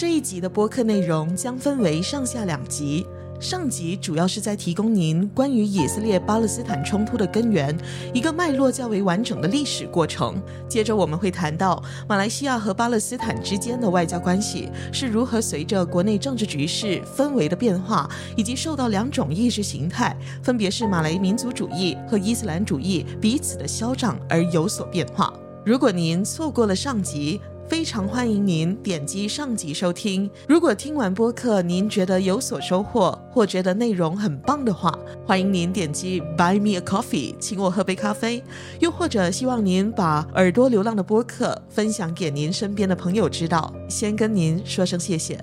[0.00, 3.04] 这一集的播客内容将分为上下两集。
[3.40, 7.76] 上集主要是在提供您关于以色列巴勒斯坦冲突的根源，
[8.14, 10.40] 一个脉络较为完整的历史过程。
[10.68, 25.34] 接着我们会谈到马来西亚和巴勒斯坦之间的外交关系是如何随着国内政治局势氛围的变化，以及受到两种意识形态，分别是马来民族主义和伊斯兰主义彼此的消长而有所变化。
[25.66, 30.28] 如果您错过了上集，非常欢迎您点击上集收听。
[30.48, 38.42] 如果听完播客您觉得有所收获，或觉得内容很棒的话，欢迎您点击 Buy me a coffee，请我喝杯咖啡。
[38.80, 43.70] 又或者希望您把耳朵流浪的播客分享给您身边的朋友知道。
[43.86, 45.38] 先跟您说声谢谢。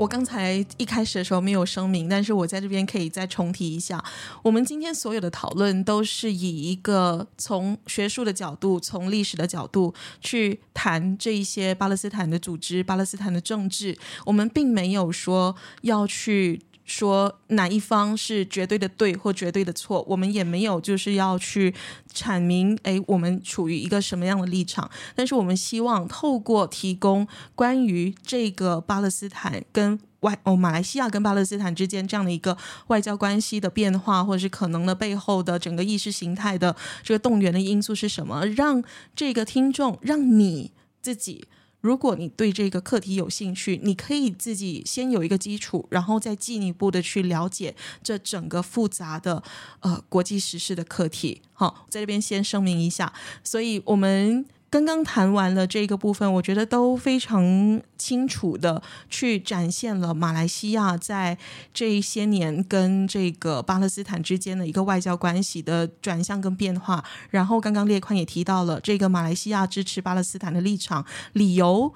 [0.00, 4.02] 我刚才一开始的时候没有声明，但是我在这边可以再重提一下，
[4.42, 9.92] 我们今天所有的讨论都是以一个从学术的角度、从历史的角度
[10.22, 16.62] 去谈这一些巴勒斯坦的组织、巴勒斯坦的政治，我们并没有说要去。
[16.90, 21.72] 说哪一方是绝对的对或绝对的错，我们也没有就是要去
[22.12, 24.90] 阐明，哎，我们处于一个什么样的立场。
[25.14, 36.74] 但是我们希望透过提供关于这个巴勒斯坦跟外哦马来西亚跟巴勒斯坦之间这样的一个外交关系的变化，或者是可能的背后的整个意识形态的
[37.04, 38.82] 这个动员的因素是什么，让
[39.14, 41.46] 这个听众，让你自己。
[41.80, 49.42] 如果你对这个课题有兴趣，你可以自己先有一个基础，然后再进一步的去了解这整个复杂的
[49.80, 51.42] 呃国际时事的课题。
[51.52, 54.44] 好，在这边先声明一下，所以我们。
[54.70, 61.36] 刚刚谈完了这个部分，我觉得都非常清楚的去展现了马来西亚在
[61.74, 67.04] 这一些年跟这个巴勒斯坦之间的一个外交关系的转向跟变化。
[67.30, 71.92] 然后刚刚列宽也提到了这个马来西亚支持巴勒斯坦的立场理由。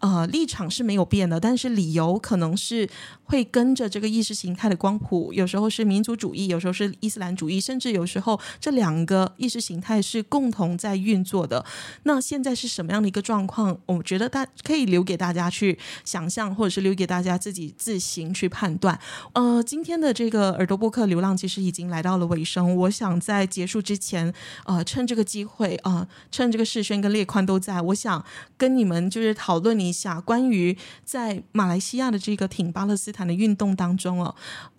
[0.00, 2.88] 呃，立场是没有变的，但是理由可能是
[3.24, 11.64] 会跟着这个意识形态的光谱，有时候是民族主义，有时候是伊斯兰主义，甚至有时候这两个意识形态是共同在运作的。
[12.04, 13.76] 那现在是什么样的一个状况？
[13.86, 18.96] 我觉得大可以留给大家去想象，或者是留给大家自己自行去判断。
[19.32, 24.32] 呃，今天的这个耳朵播客流浪其实已经来到了尾声，我想在结束之前，
[24.64, 28.24] 呃，趁这个机会啊，呃，趁这个世轩跟列宽都在，我想
[28.56, 29.87] 跟你们就是讨论你。
[29.88, 34.34] 一下关于在马来西亚的这个挺巴勒斯坦的运动当中哦，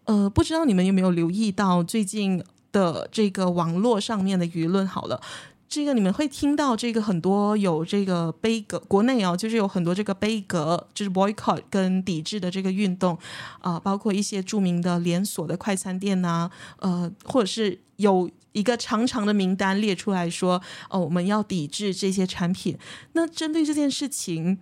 [0.05, 4.85] 呃，不知道你们有没有留意到最近的这个网络上面的舆论？
[4.87, 5.19] 好了，
[5.67, 13.17] 这个你们会听到这个很多有这个杯格，国内哦，就是有很多这个杯格，就是 boycott 跟抵制的这个运动
[13.61, 16.49] 啊、包括一些著名的连锁的快餐店呐、
[16.79, 18.29] 呃，或者是有。
[18.51, 20.59] 一个长长的名单列出来说，
[20.89, 22.75] 哦，我们要抵制这些产品。
[23.13, 24.57] 那针对这件事情，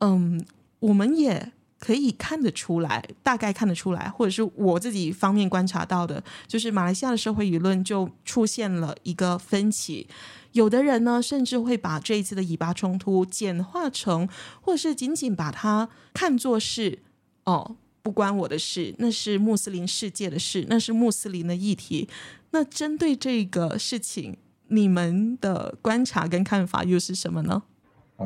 [0.00, 0.44] 嗯，
[0.80, 10.06] 我们也可以看得出来，大概看得出来，或者是我自己方面观察到的，就是马来西亚的社会舆论就出现了一个分歧。
[10.52, 14.28] 有的人呢，甚至会把这一次的以巴冲突简化成，
[14.60, 16.98] 或者是仅仅把它看作是，
[17.44, 22.08] 哦，不关我的事，那是穆斯林世界的事，那是穆斯林的议题。
[22.50, 24.36] 那针对这个事情，
[24.68, 27.62] 你们的观察跟看法又是什么呢？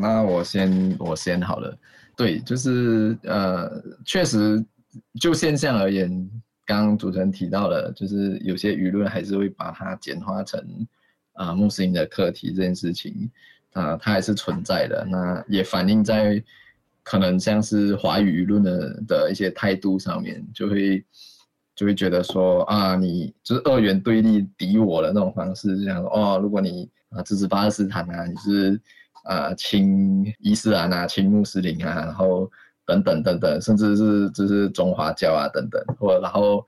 [0.00, 1.76] 那我先我先好了。
[2.16, 4.64] 对，就是呃，确实
[5.20, 6.08] 就现象而言，
[6.64, 10.60] 刚刚主持人提到了，就是有些舆论还是会把它简化成
[11.32, 13.30] 啊、穆斯林的课题这件事情
[13.72, 15.06] 啊、它还是存在的。
[15.10, 16.42] 那也反映在
[17.02, 21.04] 可能像是华语舆论的的一些态度上面，就会。
[21.76, 28.80] 就会觉得说啊，你就是二元对立敌我的那种方式，这样说哦，如果你啊支持巴勒斯坦啊，你是
[29.24, 32.50] 啊亲伊斯兰啊，亲穆斯林啊，然后
[32.86, 36.64] 等等等等，甚至是就是中华教啊等等，或然后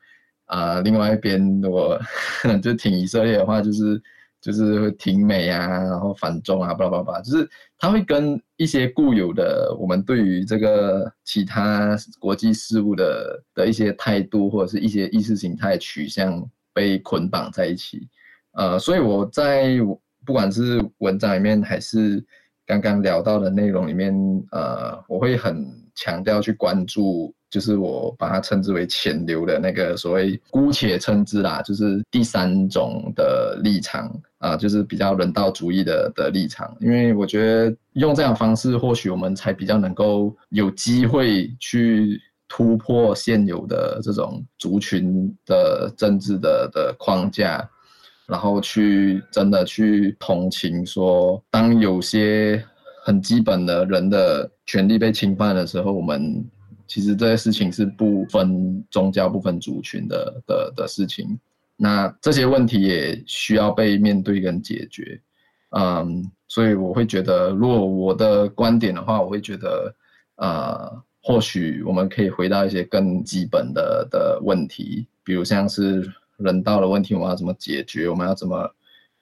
[0.47, 1.99] 啊另外一边如果
[2.63, 4.03] 就挺以色列的话，就是。
[4.39, 7.49] 就是会挺美啊，然后反中啊，巴拉巴拉，就是
[7.79, 18.07] 他会跟一些固有的我们对于这个其他国际事务的的一些态度或者是一些意识形态取向被捆绑在一起。
[18.53, 19.79] 呃，所以我在
[20.25, 22.25] 不管是文章里面还是
[22.67, 24.13] 刚刚聊到的内容里面，
[24.51, 25.65] 呃，我会很
[25.95, 27.33] 强调去关注。
[27.49, 36.77] 就是我把它称之为潜流的那个所谓，姑且称之啦，就是第三种的立场啊，就是比较人道主义的的立场。
[36.81, 47.67] 因为我觉得用这样方式，或许我们才比较能够有机会去突破现有的这种族群的政治的的框架，
[48.27, 52.65] 然后去真的去同情说，当有些
[53.05, 56.45] 很基本的人的权利被侵犯的时候，我们。
[56.89, 61.37] 其实这些事情是不分宗教、不分族群的的的事情，
[61.77, 65.21] 那这些问题也需要被面对跟解决，
[65.71, 69.93] 嗯，所以我会觉得，如果我的观点的话，我会觉得，
[70.37, 78.09] 呃，或许我们可以回到一些更基本的的问题，比如像是人道的问题，我们要怎么解决？
[78.09, 78.71] 我们要怎么，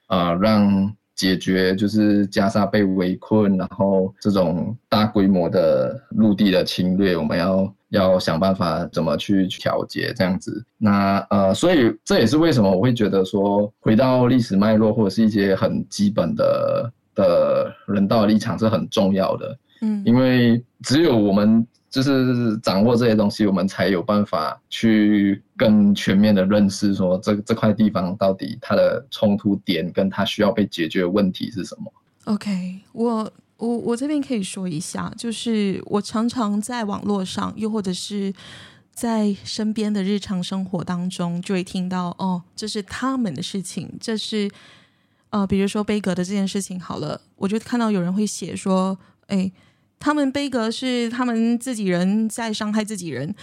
[0.07, 0.95] 呃，让。
[1.15, 10.61] 解决就是加沙被围困，然后这种大规模的陆地的侵略，我们要要想办法怎么去调节这样子。
[10.77, 19.57] 那呃，所以这也是为什么我会觉得说，回到历史脉络或者是一些很基本的的人道的立场是很重要的。
[19.83, 21.67] 嗯，因为只有我们。
[21.87, 31.93] 就是掌握这些东西，我们才有办法去更全面的认识说这这块地方到底它的冲突点跟它需要被解决的问题是什么。
[32.25, 38.33] OK，我我我这边可以说一下，就是我常常在网络上，又或者是
[38.91, 44.51] 在身边的日常生活当中，就会听到哦，这是他们的事情，这是
[45.29, 48.97] 呃，比如说杯葛的这件事情好了，我就看到有人会写说，
[49.27, 49.49] 哎。
[49.99, 53.33] 他们杯葛是他们自己人在伤害自己人。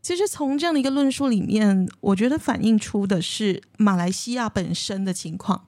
[0.00, 5.66] 其实从这样的一个论述里面，我觉得反映出的是马来西亚本身的情况，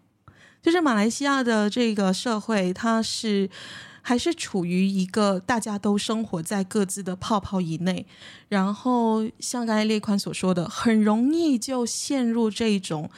[0.63, 3.49] 就是马来西亚的这个社会，它是
[4.03, 8.07] 还是处于一个大家都生活在各自的泡泡以内，
[8.49, 13.11] 然后像刚才列宽所说的，很容易就陷入这种。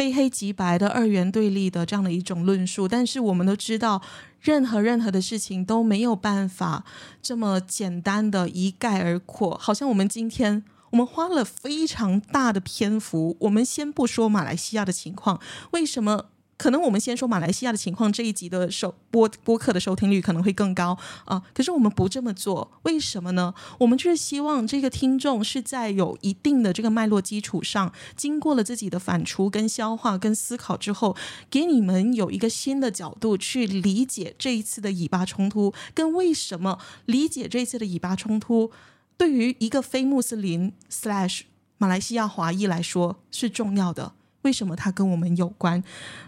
[0.00, 4.00] 非黑即白的二元对立的这样的一种论述，但是我们都知道，
[4.40, 6.86] 任何任何的事情都没有办法
[7.20, 9.58] 这么简单的一概而括。
[9.58, 15.38] 好像我们今天我们花了非常大的篇幅，我们先不说马来西亚的情况，
[15.72, 16.30] 为什么？
[16.60, 21.42] 可能我们先说马来西亚的情况，这一集的收播播客的收听率可能会更高啊。
[21.54, 23.54] 可是我们不这么做，为什么呢？
[23.78, 31.16] 我们就是希望这个听众是在有一定的这个脉络基础上，经过了自己的反刍、跟消化、跟思考之后，
[31.48, 38.70] 给你们有一个新的角度去理解这一次的以巴冲突，跟为什么理解这一次的以巴冲突
[39.16, 41.44] 对于一个非穆斯林 slash
[41.78, 44.12] 马来西亚华裔来说是重要的。
[44.42, 45.82] 为什么它跟我们有关？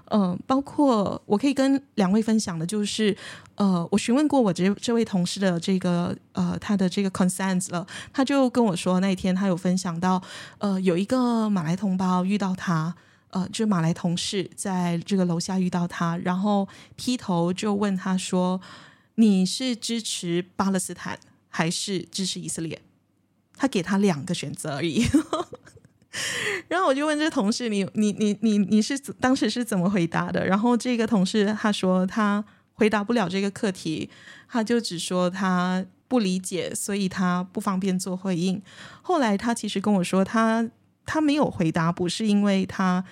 [0.06, 3.17] 嗯、呃，包括我可以跟两位分享的，就是
[3.55, 10.23] 呃，我询问过我这这位同事的这个呃他的这个 concerns 了，他就跟我说那一天他有分享到，
[10.59, 12.94] 呃，有一个马来同胞遇到他，
[13.31, 18.61] 呃，就是马来同事在这个楼下遇到他，然后劈头就问他说
[19.17, 21.19] ：“你是支持巴勒斯坦
[21.49, 22.82] 还是支持以色列？”
[23.56, 25.06] 他给他两个选择而已。
[26.69, 32.44] 然后我就问这个同事：“你你你你你是当时是怎么回答的？”然后这个同事他说他
[32.75, 34.10] 回答不了这个课题，
[34.48, 38.60] 他就只说他不理解，所以他不方便做回应。
[39.01, 40.70] 后来他其实跟我说他，他
[41.06, 43.03] 他没有回答，不是因为他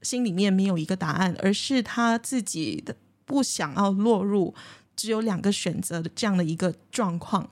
[0.00, 4.54] 心里面没有一个答案，而是他自己的不想要落入
[4.94, 7.50] 只有两个选择的这样的一个状况，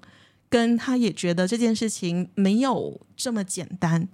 [0.48, 4.08] 跟他也觉得这件事情没有这么简单。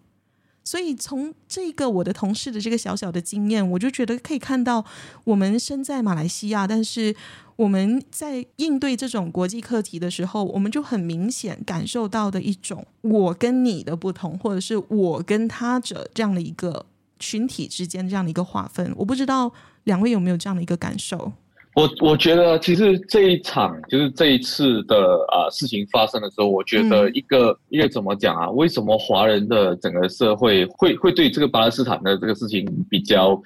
[0.63, 4.85] 所以从这个我的同事的这个小小的经验，我就觉得可以看到，
[5.25, 7.15] 我们身在马来西亚，但是
[7.57, 16.87] 我们在应对这种国际课题的时候，我们就很明显感受到的一种我跟你的不同，或者是我跟他者这样的一个
[17.19, 18.93] 群体之间这样的一个划分。
[18.97, 19.53] 我不知道
[19.85, 21.33] 两位有没有这样的一个感受？
[21.81, 24.97] 我我觉得其实这一场就是这一次的
[25.29, 28.51] 啊、呃、事情发生的时候，我觉得一个、嗯、一个怎么讲啊？
[28.51, 33.41] 为什么华人的整个社会会会对这个巴勒斯坦的这个事情比较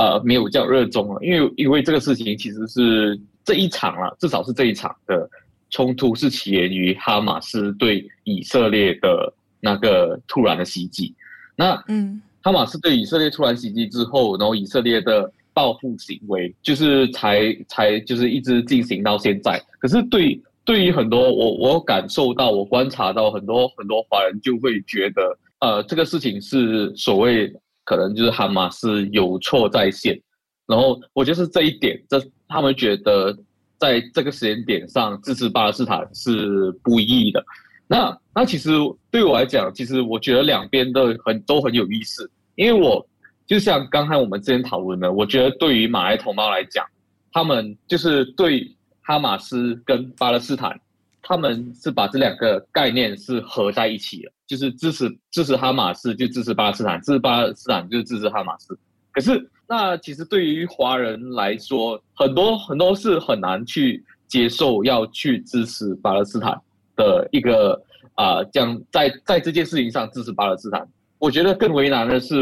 [0.00, 1.20] 呃没有比较热衷了？
[1.22, 5.30] 因为因为这个事情其实是这一场啊，至少是这一场的
[5.70, 11.14] 冲突是起源于哈马斯对以色列的那个突然的袭击。
[11.54, 15.32] 那嗯，哈马斯对以色列突然袭击之后，然后以色列的。
[15.56, 27.50] 报复行为就是才才就是一直进行到现在，可是对对于很多我我感受到我观察到很多很多华人就会觉得，呃，这个事情是所谓
[27.84, 30.20] 可能就是哈马斯有错在先。
[30.66, 33.34] 然后我就是这一点，这他们觉得
[33.78, 37.42] 在这个时间点上支持巴勒斯坦是不义的。
[37.88, 38.72] 那那其实
[39.10, 43.06] 对我来讲，其实我觉得两边都很都很有意思，因为我
[43.46, 46.84] 就像刚才我们之前讨论的，我觉得对于马来同胞来讲，
[47.32, 48.70] 他们就是对
[49.02, 50.78] 哈马斯跟巴勒斯坦，
[51.22, 58.78] 他们是把这两个概念是合在一起的，就是支持支持哈马斯就支持巴勒斯坦，支持巴勒斯坦就支持哈马斯。
[59.12, 66.60] 可是那其实对于华人来说，很多很多是很难去接受要去支持巴勒斯坦。
[66.96, 67.78] 的一个
[68.14, 70.88] 啊，这样、在在这件事情上支持巴勒斯坦，
[71.18, 72.36] 我觉得更为难的是，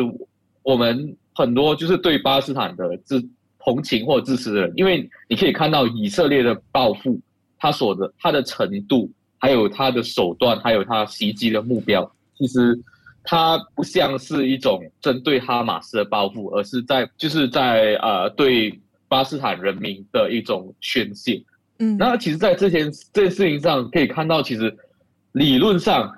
[0.64, 3.25] 我们很多就是对巴勒斯坦的支
[3.61, 7.21] 同情或者支持的人，因为你可以看到以色列的报复，
[7.59, 12.78] 他所的他的程度，还有他的手段，还有他袭击的目标，其实
[13.23, 18.71] 他不像是一种针对哈马斯的报复，而是在就是在呃对
[19.09, 21.42] 巴勒斯坦人民的一种宣泄。
[21.78, 24.76] 嗯，那其实，在这件这件事情上，可以看到，其实
[25.33, 26.14] 理论上、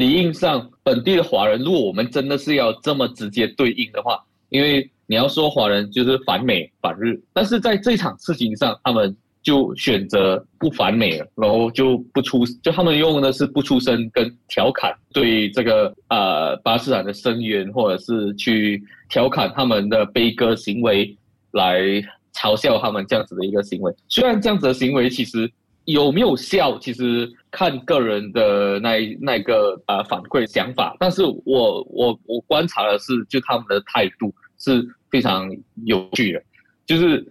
[0.00, 21.14] 理应上，本地的华人，如果我们真的是要这么直接对应的话，因为你要说华人就是反美反日，但是在这场事情上，他们就选择不反美了，然后就不出，就他们用的是不出声跟调侃，对这个呃巴勒斯坦的声援，或者是去调侃他们的悲歌行为
[21.52, 22.02] 来。
[22.32, 25.50] 嘲笑他们这样子的一个行为，虽然这样子的行为其实
[25.84, 35.50] 有没有效，其实看个人的那那个呃反馈想法，但是我我我观察的是，就他们的态度是非常
[35.84, 36.42] 有趣的，
[36.86, 37.26] 就是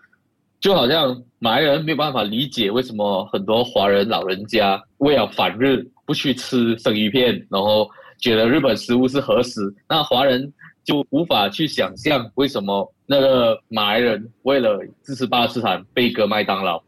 [0.60, 10.51] 就好像马来人没有办法理解为什么很多华人老人家为了反日不去吃生鱼片，然后觉得日本食物是合食，那华人
[10.84, 12.94] 就无法去想象为什么。
[13.12, 16.79] 那个马来人为了支持巴勒斯坦被割麦当劳，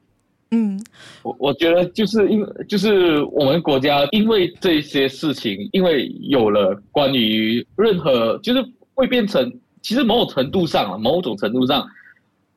[0.51, 0.79] 嗯，
[1.23, 11.87] 我我觉得就是因为就是我们国家因为这些事情，因为有了关于任何就是会变成，其实某种程度上某种程度上，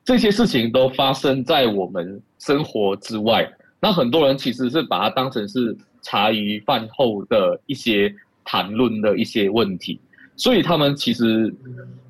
[0.03, 3.49] 这些事情都发生在我们生活之外。
[3.79, 9.99] 那很多人其实是把它当成是茶余饭后的一些谈论的一些问题，
[10.35, 11.53] 所以他们其实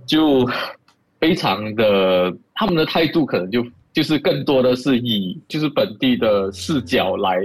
[0.05, 0.47] 就。
[1.17, 3.65] 非常的，他们的态度可能就
[3.95, 7.37] 就是更多的是以就是本地的视角来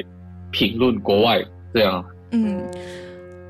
[0.51, 1.41] 评论国外
[1.73, 2.05] 这样。
[2.33, 2.61] 嗯，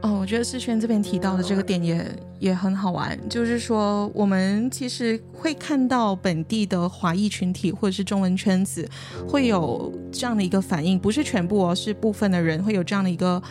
[0.03, 2.05] 哦，我觉得世轩这边提到的这个点也
[2.39, 8.87] 也很好玩，就是说我们其实会看到本地的华裔群体或者是中文圈子
[9.27, 13.43] 会有这样的一个反应，不是全部哦，是部分的人会有这样的一个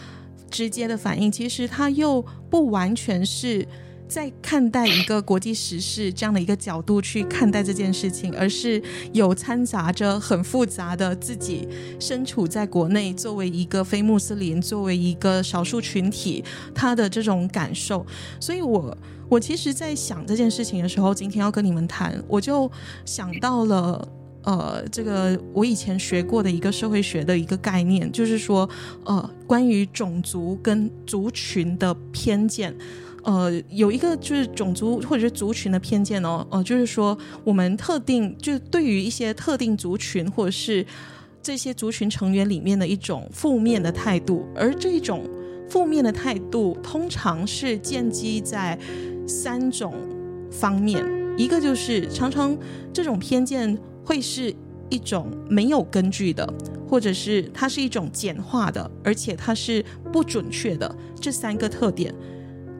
[0.51, 1.31] 直接的反应。
[1.31, 3.67] 其实他又不完全是。
[4.09, 8.81] 在看待一个国际时事这样的一个角度去看待这件事情，而是
[9.13, 11.67] 有掺杂着很复杂的自己
[11.99, 18.03] 身处在国内，作为一个非穆斯林，作为一个少数群体，他的这种感受。
[18.39, 18.97] 所以我
[19.29, 22.69] 我其实，在想这件事情的时候，今天要跟你们谈，我就
[23.05, 24.07] 想到了，
[24.43, 28.67] 呃，这个我以前学过的一个社会学的一个概念，就是说，
[29.05, 32.75] 呃，关于种族跟族群的偏见。
[33.23, 40.85] 呃，有一个就是种族或者是族群的偏见哦，呃，就是说我们特定就对于一些特定族群或者是
[41.41, 45.23] 这些族群成员里面的一种负面的态度，而这种
[45.69, 48.77] 负面的态度通常是建基在
[49.27, 49.93] 三种
[50.51, 51.05] 方面，
[51.37, 52.57] 一个就是常常
[52.93, 54.53] 这种偏见会是
[54.89, 56.51] 一种没有根据的，
[56.87, 62.13] 或者是它是一种简化的，而且它是不准确的，这三个特点。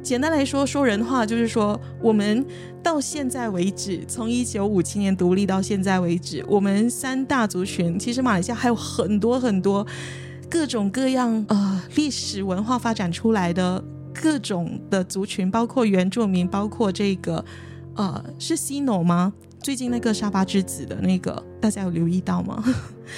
[0.02, 2.46] 简单来说，说人话就是说，我们
[2.82, 9.86] 到现在为止，从一九五七年独立到现在为止，我们三大族群，其实马来西亚还有很多很多
[10.50, 17.44] 各种各样呃历史文化发展出来的各种的族群，包括原住民，包括这个
[17.96, 19.34] 呃是西诺吗？
[19.62, 22.64] 最近那个沙巴之子的那个，大家有留意到吗？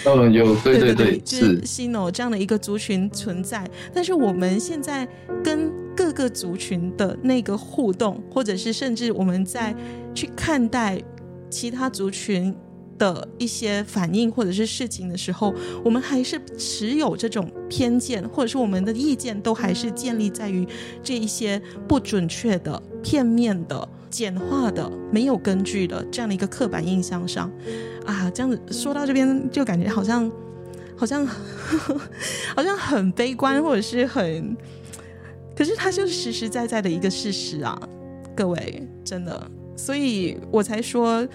[0.06, 5.08] 哦，有，对对 对，对，就是西诺这样的一个族群存在，但是我们现在
[5.44, 9.76] 跟各个族群的那个互动，或者是甚至我们在
[10.14, 11.02] 去看待
[11.50, 12.56] 其他族群
[12.98, 20.68] 的一些反应或者是事情的时候，我们还是持有这种偏见，或者是我们的意见都还是建立在于
[21.04, 27.52] 这一些不准确的、片面的、简化的、没有根据的这样的一个刻板印象上
[28.06, 28.30] 啊。
[28.32, 30.32] 这样子说到这边，就感觉好像
[30.96, 34.56] 好像好像很悲观，或者是很。
[35.56, 37.80] 可是它就是实实在在的一个事实啊，
[38.36, 41.28] 各位，真的，所以我才说。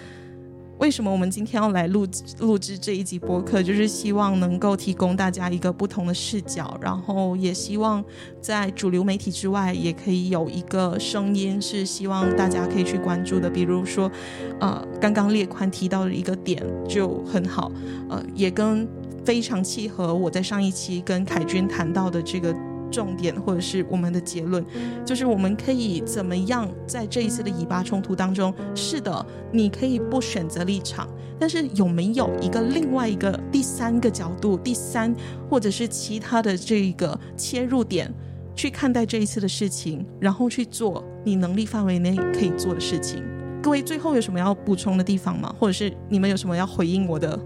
[0.79, 2.05] 为什么我们今天要来录
[2.37, 3.63] 录制这一集播客？
[3.63, 8.05] 就是希望能够提供大家一个不同的视角，然后也希望
[8.39, 13.49] 在主流媒体之外，也可以有一个声音是希望大家可以去关注的。
[13.49, 14.11] 比如说，
[14.59, 17.71] 呃，刚刚列宽提到的一个点就很好，
[18.07, 18.87] 呃，也跟
[19.25, 22.55] 非常契合我在上一期跟凯军谈到的这个。
[22.91, 24.63] 重点或者是我们的结论，
[25.05, 28.53] 就是我们可以怎么样在这一次的以巴冲突当中？
[28.75, 31.07] 是的，你可以不选择立场，
[31.39, 35.13] 但是有没有一个另外一个第三个角度、第三
[35.49, 38.13] 或者是其他的这一个切入点
[38.55, 43.23] 去看待这一次的事情，然后去做你能力范围内可以做的事情？
[43.61, 45.53] 各位最后有什么要补充的地方吗？
[45.59, 47.37] 或者是你们有什么要回应我的？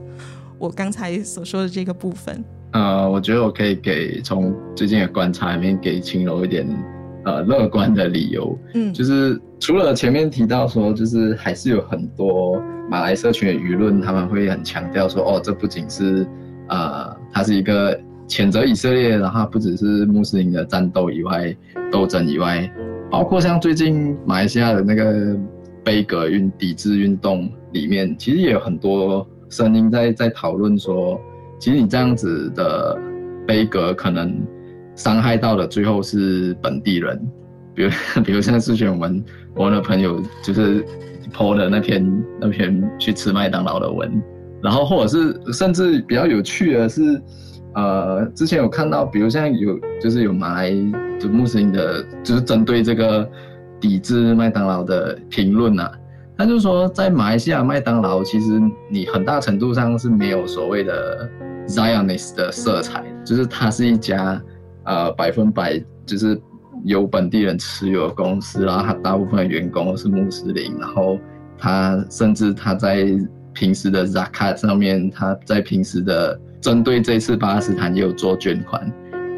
[0.59, 2.43] 我刚才所说的这个部分？
[2.73, 6.65] 呃，我觉得我可以给从最近的观察里面给青柔一点
[7.25, 16.25] 呃乐观的理由，嗯，就是除了前面提到说，就是还是有很多马来社群的舆论，他们会很强调说，哦，这不仅是
[16.69, 21.53] 呃，它是一个谴责以色列，然后不只是穆斯林的战斗以外，
[21.91, 22.71] 斗争以外，
[23.09, 25.37] 包括像最近马来西亚的那个
[25.83, 31.19] 杯葛运抵制运动里面，其实也有很多声音在在讨论说。
[31.61, 32.97] 其实你这样子的
[33.45, 34.35] 悲格，可能
[34.95, 37.21] 伤害到的最后是本地人，
[37.75, 37.89] 比如
[38.25, 39.23] 比如像之前我们
[39.55, 40.83] 我的朋友就是
[41.31, 44.11] po 的那篇那篇去吃麦当劳的文，
[44.63, 47.21] 然后或者是甚至比较有趣的是，
[47.75, 50.71] 呃，之前有看到，比如像有就是有马来
[51.19, 53.29] 就穆斯林的，就是针对这个
[53.79, 55.91] 抵制麦当劳的评论啊。
[56.35, 61.29] 他就说，在马来西亚麦当劳，其实你很大程度上是没有所谓的
[61.67, 64.41] Zionist 的色彩，就是它是一家
[64.85, 66.39] 呃百分百就是
[66.83, 71.17] 由本地人持有的公司，然后它大部分的员工是穆斯林，然后
[71.57, 73.07] 他甚至他在
[73.53, 78.91] 平时的 Zakat 上面，他在平时的针对这次巴勒斯坦也有做捐款，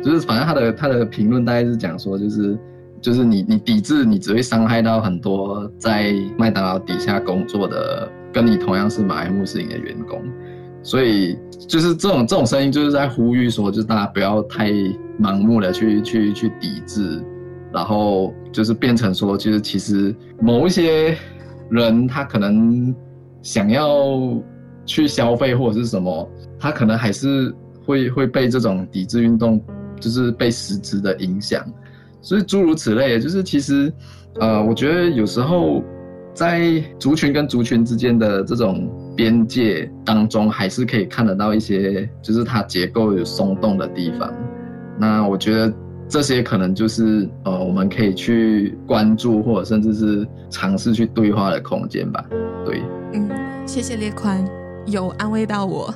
[0.03, 2.57] 就是反正他的他的评论大概是讲说就是。
[3.03, 10.23] 就是你，你抵制，你只会伤害到很多在麦当劳底下工作的，跟你同样是马来穆斯林的员工，
[10.83, 14.69] 所以就是这种这种声音，就是在呼吁说，就是大家不要太
[15.19, 17.23] 盲目的去去去抵制，
[17.71, 21.17] 然后就是变成说，就是其实某一些
[21.69, 22.93] 人他可能
[23.41, 24.19] 想要
[24.85, 27.53] 去消费或者是什么，他可能还是
[27.85, 29.63] 会会被这种抵制运动，
[29.99, 31.65] 就是被实质的影响。
[32.21, 33.91] 所以诸如此类，就是其实，
[34.39, 35.81] 呃，我觉得有时候
[36.33, 44.33] 在族群跟族群之间的这种边界当中，还是可以看得到一些，就是它结构有松动的地方。
[44.99, 45.73] 那我觉得
[46.07, 52.23] 这些可能就是呃，我们可以去关注或者甚至是尝试去对话的空间吧。
[52.65, 52.81] 对，
[53.13, 53.29] 嗯，
[53.65, 54.62] 谢谢列宽。
[54.85, 55.93] 有安慰到我，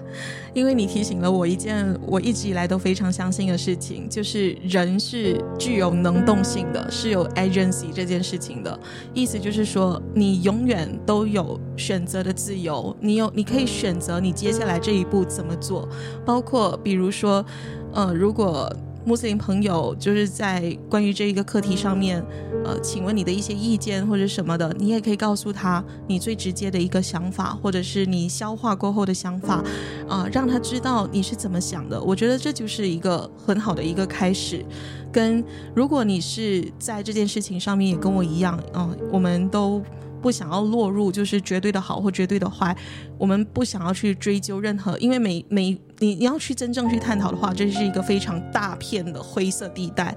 [0.53, 8.79] 因为你提醒了我一件我一直以来都非常相信的事情，就是人是具有能动性的，是有 agency 这件事情的。
[9.13, 15.87] 意思就是说，你永远都有选择的自由，你有你可以选择你接下来这一步怎么做，
[16.25, 17.45] 包括比如说，
[17.93, 18.71] 呃，如果。
[19.07, 22.21] 穆斯林朋友就是在关于这一个课题上面，
[22.65, 29.63] 呃，请问你的一些意见或者什么的，你也可以告诉他你最直接的一个想法，或者是你消化过后的想法，
[30.09, 32.03] 啊、让他知道你是怎么想的。
[32.03, 34.65] 我觉得这就是一个很好的一个开始。
[35.09, 35.41] 跟
[35.73, 39.81] 如果你是在这件事情上面也跟我一样，嗯、我们都。
[40.27, 42.75] 不想要落入就是绝对的好或绝对的坏，
[43.17, 50.13] 我们不想要去追究任何，因为每每你你要去真正去探讨的话，这是一个非常大片的灰色地带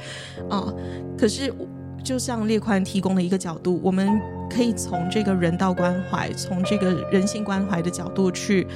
[0.48, 0.74] 啊。
[1.16, 1.54] 可是
[2.02, 4.20] 就像列宽提供的一个角度，我们
[4.52, 8.66] 可以从这个人道关怀，从这个人性关怀的角度去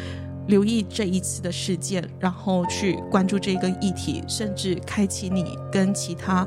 [0.47, 6.47] 留意这一次的事件，然后去关注这个议题，甚至开启你跟其他。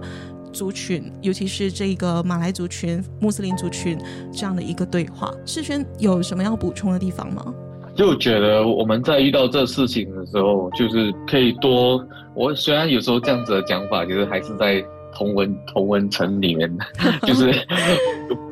[0.51, 3.97] 族群，尤其是这个马来族群、穆斯林族群
[4.31, 7.53] 这样的一个对话，世轩有什么要补充的地方吗？
[7.95, 11.99] 就觉得我们在遇到这事情的时候，就是可以多。
[12.35, 16.71] 我虽然有时候这样子的讲法，就是还是在同文同文层里面，
[17.25, 17.51] 就是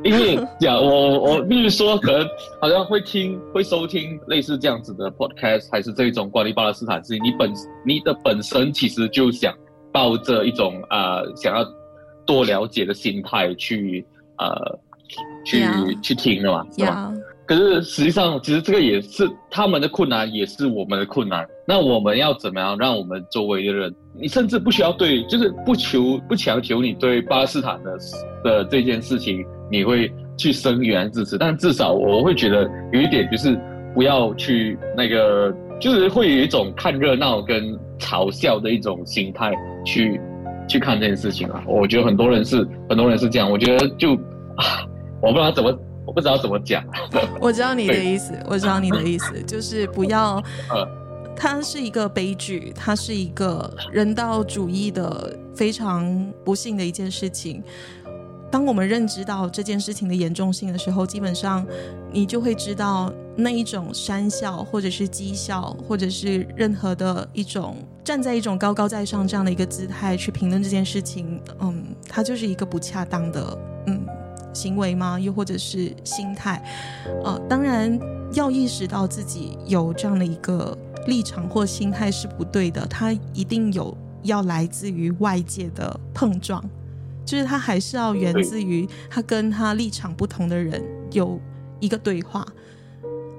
[0.03, 2.27] 因为讲我我比如说，可能
[2.59, 7.53] 好像会听会收听类似这样子的 podcast，还是这种关于巴勒斯坦事情，你本
[7.85, 9.53] 你的本身其实就想
[9.93, 11.63] 抱着一种啊、呃、想要。
[12.25, 14.05] 多了解的心态去，
[14.37, 14.79] 呃，
[15.45, 15.63] 去.
[16.01, 17.13] 去听的嘛，是吧.
[17.45, 21.45] 可是实际上，其实这个也是他们的困难，也是我们的困难。
[21.67, 27.97] 那我们要怎么样让我们周围的人，你甚至不需要对，就是不求不强求你对巴勒斯坦的
[28.43, 31.37] 的这件事情你会去声援支持。
[31.37, 33.55] 但至少我会觉得有一点就是
[33.93, 39.53] 不要去那个，就是会有一种看热闹跟嘲笑的一种心态
[39.85, 40.19] 去
[40.67, 41.63] 去看这件事情啊。
[41.67, 44.13] 我觉得很多人是很多人是这样，我觉得就
[44.57, 44.85] 啊，
[45.21, 45.77] 我不知道怎么。
[46.07, 46.85] 我不知道怎么讲，
[47.41, 50.39] 我知道你的意思，我知道你的意思， 就是不要，
[51.35, 57.63] 它是一个悲剧，它是一个人道主义的非常不幸的一件事情。
[58.55, 61.67] 当我们认知到这件事情的严重性的时候，基本上
[62.09, 74.01] 你就会知道那一种讪笑，或者是讥笑，或者是任何的一种站在一种高高在上这样的一个姿态去评论这件事情，嗯，它就是一个不恰当的，嗯。
[74.53, 75.19] 行为吗？
[75.19, 76.63] 又或者是心态？
[77.25, 77.99] 呃，当然
[78.31, 86.63] 要意识到自己有这样的一个立场或心态是不对的，它一定有要来自于外界的碰撞，
[87.25, 91.39] 就是他还是要源自于他跟他立场不同的人有
[91.79, 92.45] 一个对话。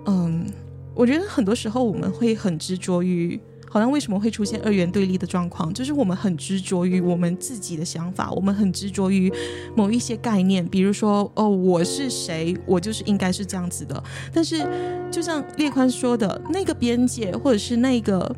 [0.07, 0.47] 嗯，
[0.95, 3.41] 我觉得很多时候我们会很执着于。
[3.69, 5.75] 好像为什么会出现二元对立的状况？
[5.75, 9.31] 就是我们很执着于我们自己的想法，我们很执着于
[9.75, 14.03] 某一些概念，比如说哦，我是谁，我就是应该是这样子的。
[14.33, 14.67] 但是，
[15.11, 18.37] 就像列宽说的，那个边界或者是那个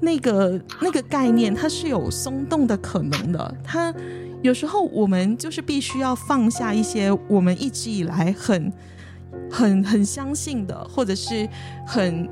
[0.00, 3.56] 那个那个概念，它是有松动的可能的。
[3.62, 3.92] 它
[4.42, 8.72] 有时候我们就是必须要放下一些我们一直以来很
[9.50, 11.48] 很很相信的，或者是
[11.86, 12.28] 很。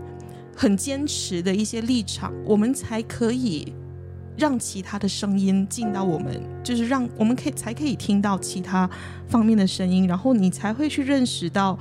[0.58, 3.74] 很坚持的一些立场，我们才可以
[4.38, 8.88] 让其他的声音进到我们，就是让我们可以才可以听到其他
[9.28, 11.78] 方面的声音，然后你才会去认识到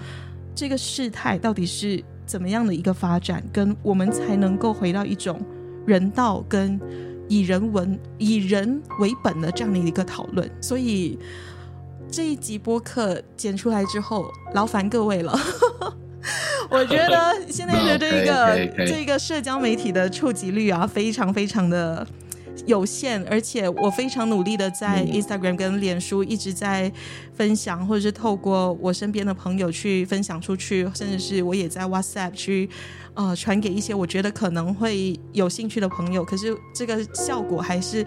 [0.54, 5.42] 这个事态到底是怎么样的一个发展，跟我们才能够回到一种
[5.88, 6.78] 人道跟
[7.28, 10.50] 以人文以人为本的这样的一个讨论。
[10.62, 11.18] 所以
[12.12, 15.38] 这一集播客剪出来之后，劳烦各位了。
[16.70, 22.06] 我觉得现在的这个 这个社交媒体的触及率啊，非常非常的
[22.66, 26.92] 有限，而且我非常努力的在 Instagram 跟脸书一直在
[27.34, 32.70] 分享，或者是透过我身边的朋友去分享出去，甚至是我也在 WhatsApp 去
[33.14, 38.06] 呃传给一些我觉得可能会有兴趣的朋友，可是这个效果还是。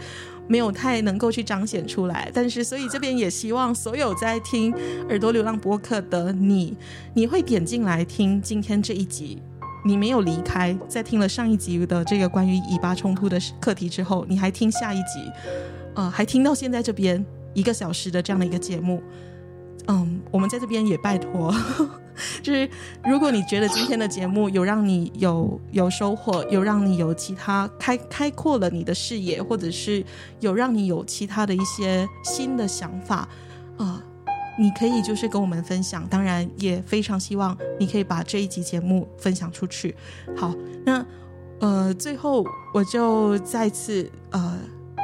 [0.50, 4.72] 没有太能够去彰显出来，但是所以这边也希望所有在听
[5.10, 6.74] 耳朵流浪播客的你，
[7.12, 9.42] 你会点进来听今天这一集，
[9.88, 15.32] 你没有离开，在听了上一集的这个关于以巴冲突的课题之后，你还听下一集，
[15.94, 17.24] 呃，还听到现在这边
[17.54, 19.02] 一个小时的这样的一个节目。
[19.86, 21.50] 嗯，我们在这边也拜托，
[22.44, 22.68] 就是
[23.02, 30.04] 如果你觉得今天的节目有让你有有收获，有让你有其他开开阔了你的视野，或者是
[30.40, 33.28] 有让你有其他的一些新的想法，啊、
[33.78, 34.02] 呃，
[34.58, 36.06] 你可以就是跟我们分享。
[36.08, 39.94] 当然，也非常希望你可以把这一集节目分享出去。
[40.36, 41.06] 好，那
[41.60, 42.44] 呃，最后
[42.74, 44.58] 我就再次呃。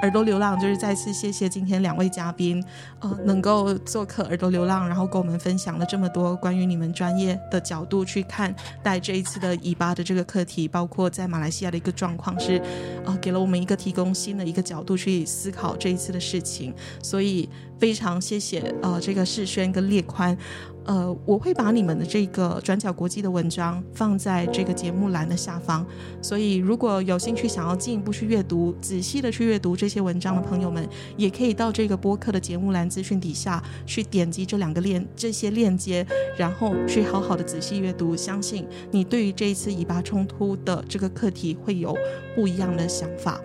[0.04, 2.62] 耳朵流浪就是再次谢谢今天两位嘉宾，
[3.00, 12.60] 呃，能够做客耳朵流浪，然后跟我们分享了这么多关于你们专业的角度去看待这一次的以巴的这个课题，包括在马来西亚的一个状况是，
[13.06, 20.36] 呃，给了我们一个提供新的一个角度去思考这一次的事情，所以非常谢谢呃这个世轩跟列宽。
[20.84, 25.84] 呃，我会把你们的这个转角国际的文章放在这个节目栏的下方，
[26.20, 38.14] 所以如果有兴趣想要进一步去阅读、仔细的去阅读这些文章的朋友们，也可以到这个播客的节目栏资讯底下去点击这两个链这些链接，然后去好好的仔细阅读。
[38.14, 41.96] 相信你对于这一次以巴冲突的这个课题会有
[42.34, 43.40] 不一样的想法。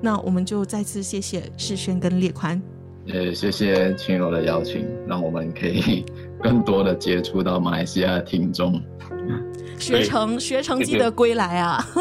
[0.00, 2.60] 那我们就再次谢谢世轩跟列宽。
[3.04, 6.04] 也谢谢青柔的邀请，让我们可以
[6.42, 8.80] 更多的接触到马来西亚的听众。
[9.78, 11.84] 学成学成记得归来啊！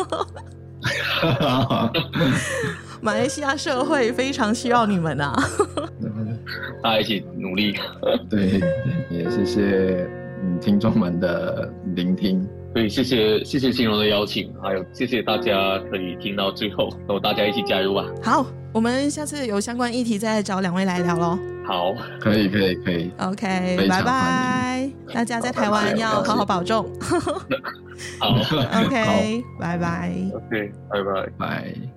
[3.02, 5.36] 马来西亚社会非常需要你们啊！
[6.82, 7.76] 大家一起努力。
[8.30, 8.60] 对，
[9.12, 10.10] 也谢谢
[10.60, 12.48] 听众们的聆听。
[12.78, 18.06] 对，谢谢谢谢金荣的邀请，还有谢谢大家可以听到最后，然后大家一起加油吧。
[18.24, 18.46] 好。
[18.74, 21.40] 我们下次有相关议题再找两位来聊喽。
[21.66, 23.12] 好，可以，可以，可以。
[23.18, 24.92] OK，拜拜。
[25.12, 26.86] 大家在台湾要好好保重。
[28.20, 28.36] 好，
[28.86, 30.14] OK，拜拜。
[30.32, 31.97] OK，拜拜，拜。